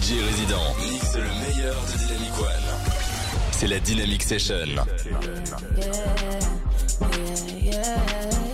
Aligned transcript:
DJ 0.00 0.20
résident 0.22 0.74
mixe 0.92 1.16
le 1.16 1.22
meilleur 1.22 1.74
de 1.74 1.98
Dynamic 1.98 2.38
One. 2.38 2.68
C'est 3.50 3.66
la 3.66 3.80
Dynamic 3.80 4.22
Session. 4.22 4.54
Simon 6.96 8.47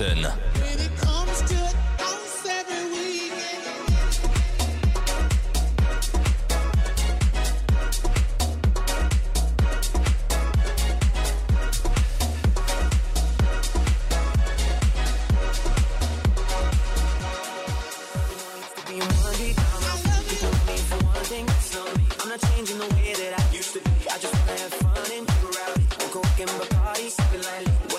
Jackson. 0.00 0.40
changing 22.56 22.78
the 22.78 22.94
way 22.94 23.12
that 23.12 23.38
I 23.38 23.54
used 23.54 23.72
to 23.74 23.80
be. 23.80 23.90
I 24.08 24.18
just 24.18 24.34
wanna 24.34 24.52
have 24.52 24.74
fun 24.74 25.12
and 25.16 25.26
be 25.26 25.32
rowdy. 25.56 25.84
Go 26.12 26.22
get 26.36 26.48
my 26.58 26.84
body, 26.84 27.08
something 27.10 27.42
like 27.42 27.89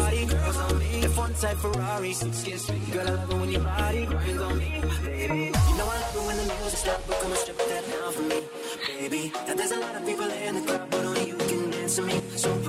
party. 0.00 0.24
Girls 0.26 0.56
on 0.56 0.78
me, 0.78 1.00
the 1.00 1.08
fun 1.08 1.34
type 1.34 1.58
Ferrari. 1.58 2.12
Six 2.12 2.42
kids. 2.44 2.70
girl, 2.92 3.08
I 3.08 3.10
love 3.10 3.30
it 3.30 3.36
when 3.40 3.50
your 3.50 3.62
body 3.62 4.06
grinds 4.06 4.42
on 4.42 4.58
me, 4.58 4.70
baby. 5.04 5.44
You 5.68 5.74
know 5.78 5.88
I 5.94 5.96
love 6.02 6.16
it 6.16 6.26
when 6.26 6.36
the 6.40 6.46
music 6.54 6.78
stops. 6.82 7.04
but 7.06 7.16
come 7.20 7.30
and 7.30 7.40
strip 7.40 7.58
that 7.58 7.84
down 7.90 8.12
for 8.12 8.22
me, 8.22 8.40
baby. 8.86 9.32
Now 9.46 9.54
there's 9.54 9.72
a 9.72 9.80
lot 9.80 9.94
of 9.96 10.06
people 10.06 10.28
in 10.30 10.54
the 10.56 10.62
club, 10.66 10.88
but 10.90 11.04
only 11.04 11.24
you 11.28 11.36
can 11.36 11.70
dance 11.70 11.96
to 11.96 12.02
me. 12.02 12.20
So 12.36 12.59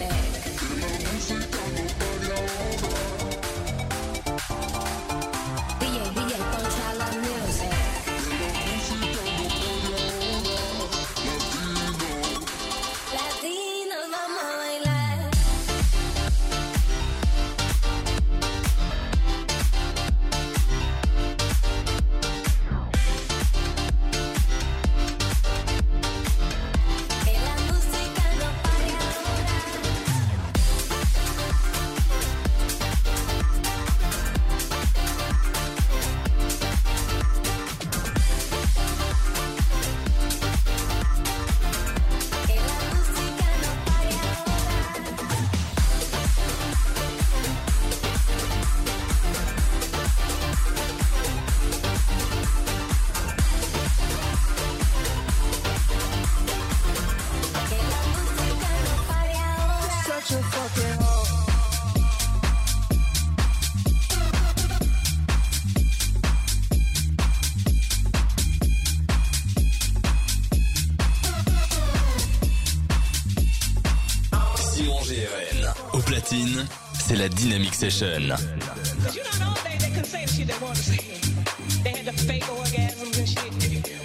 say. 0.00 0.29
la 77.20 77.28
Dynamic 77.28 77.74
Session. 77.74 78.22
You 78.22 78.28
know, 78.28 79.36
in 79.36 79.42
old 79.44 79.60
days 79.62 79.80
they 79.82 79.90
couldn't 79.92 80.04
say 80.06 80.24
the 80.24 80.32
shit 80.32 80.46
they 80.48 80.56
wanted 80.56 80.76
to 80.76 80.88
say. 80.88 81.00
They 81.84 81.90
had 81.90 82.06
the 82.06 82.16
fake 82.16 82.44
orgasms 82.44 83.18
and 83.20 83.28
shit. 83.28 83.52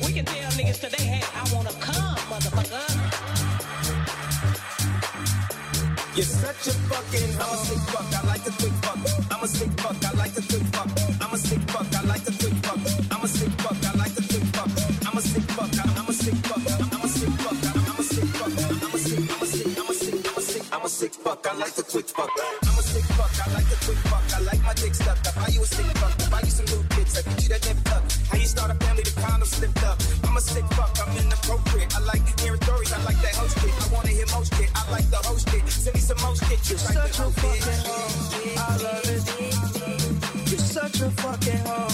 We 0.03 0.11
can 0.11 0.25
tell 0.25 0.51
niggas 0.59 0.81
today, 0.81 1.03
hey, 1.15 1.23
I 1.31 1.43
wanna 1.55 1.71
come, 1.79 2.17
motherfucker. 2.27 2.83
You're 6.15 6.25
such 6.25 6.67
a 6.67 6.73
fucking, 6.91 7.31
I'm 7.39 7.53
a 7.53 7.57
sick 7.63 7.83
fuck, 7.87 8.07
I 8.11 8.27
like 8.27 8.43
the 8.43 8.51
thick 8.51 8.73
fuck. 8.83 8.99
I'm 9.31 9.43
a 9.43 9.47
sick 9.47 9.71
fuck, 9.79 9.95
I 10.03 10.11
like 10.19 10.33
the 10.33 10.41
thick 10.41 10.65
fuck. 10.75 10.89
I'm 11.23 11.33
a 11.33 11.37
sick 11.37 11.61
fuck, 11.71 11.95
I 11.95 12.01
like 12.11 12.23
the 12.25 12.31
thick 12.31 12.55
fuck. 12.67 12.79
I'm 13.15 13.23
a 13.23 13.27
sick 13.27 13.51
fuck, 13.63 13.79
I 13.85 13.91
like 13.95 14.13
the 14.15 14.23
thick 14.27 14.43
fuck. 14.55 14.71
I'm 15.07 15.17
a 15.17 15.21
sick 15.21 15.47
fuck, 15.55 15.71
I'm 15.95 16.09
a 16.09 16.13
sick 16.13 16.35
fuck. 16.35 16.59
I'm 16.91 17.03
a 17.03 17.07
sick 17.07 17.31
fuck, 17.47 17.63
I'm 17.79 17.95
a 17.95 18.03
sick 18.03 18.27
fuck. 18.35 18.51
I'm 18.83 18.91
a 18.91 18.99
sick, 18.99 19.23
I'm 19.31 19.41
a 19.41 19.47
sick, 19.47 19.79
I'm 19.79 19.87
a 19.87 19.93
sick, 19.95 20.27
I'm 20.27 20.37
a 20.37 20.41
sick, 20.41 20.73
I'm 20.73 20.83
a 20.83 20.89
sick 20.89 21.13
fuck, 21.13 21.47
I 21.47 21.55
like 21.55 21.73
the 21.75 21.83
quick 21.83 22.09
fuck. 22.09 22.64
such 37.15 37.27
a 37.27 37.31
fucking 37.31 37.81
hoe. 37.85 38.35
I 38.57 38.75
love 38.83 39.07
it. 39.07 40.51
You're 40.51 40.59
such 40.59 40.99
a 41.01 41.09
fucking 41.11 41.63
hoe. 41.65 41.87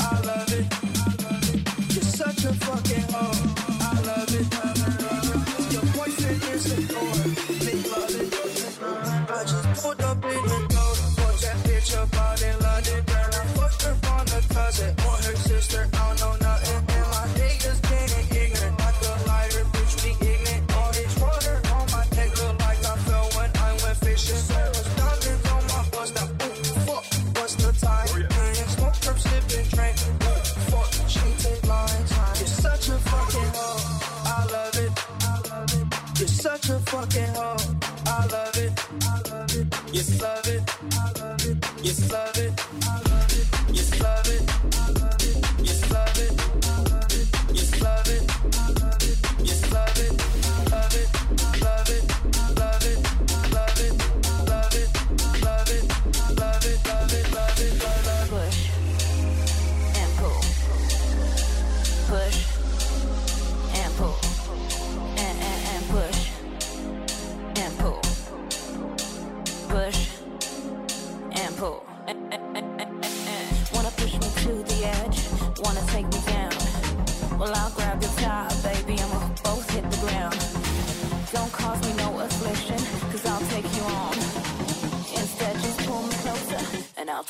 I 0.00 0.20
love 0.20 0.52
it. 0.52 0.66
You're 1.94 2.04
such 2.04 2.44
a 2.44 2.52
fucking 2.54 3.06
hoe. 3.10 3.32
I 3.80 4.00
love 4.06 4.34
it. 4.38 4.46
Your 5.72 5.86
is 6.54 6.66
love 7.90 8.14
it. 8.14 8.28
I 9.30 9.42
just 9.42 9.82
pulled 9.82 10.00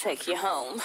take 0.09 0.27
you 0.27 0.37
home. 0.37 0.81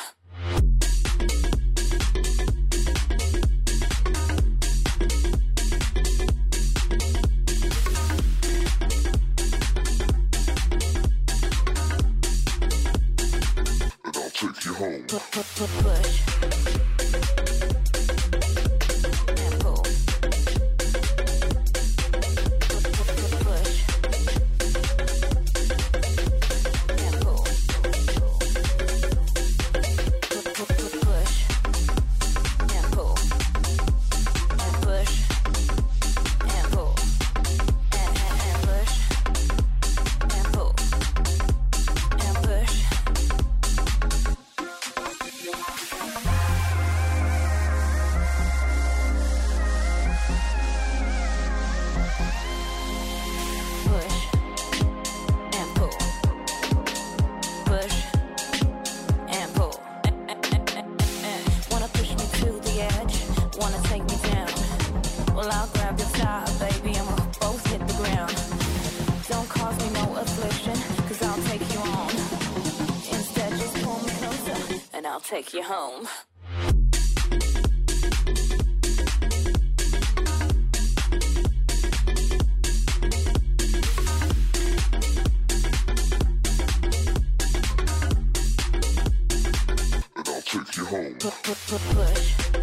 home. 90.94 91.16
Push. 91.16 92.63